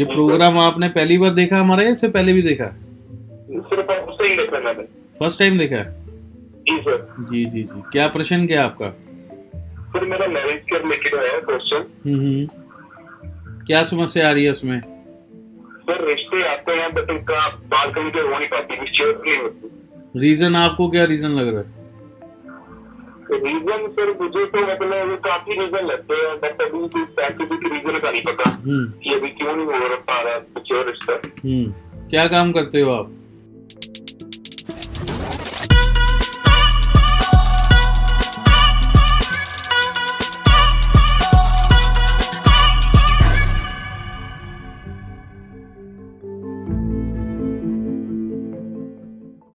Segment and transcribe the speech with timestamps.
[0.00, 2.64] ये प्रोग्राम आपने पहली बार देखा हमारा या इससे पहले भी देखा?
[3.50, 4.82] सिर्फ़ उससे ही देखा मैंने।
[5.18, 5.76] फ़र्स्ट टाइम देखा
[6.60, 8.90] जी सर। जी जी जी। क्या प्रश्न क्या है आपका?
[9.90, 12.46] सर मेरा मैरिज के रिलेटेड है क्वेश्चन हम्म हम्म।
[13.66, 14.80] क्या समस्या आ रही है उसमें?
[15.80, 16.36] सर रिश्ते
[16.72, 21.79] हैं बट उनका बात कहीं हो नहीं पाती रीजन आपको क्या रीजन लग रहा है?
[23.32, 27.98] रीजन सर मुझे तो मतलब वो काफ़ी रीजन लगते हैं बट अभी कोई स्पेसिफिक रीजन
[27.98, 31.12] का नहीं पता। हम्म। कि अभी क्यों नहीं हो पा रहा है कुछ और रिश्ता?
[31.44, 31.74] हम्म।
[32.08, 33.12] क्या काम करते हो आप?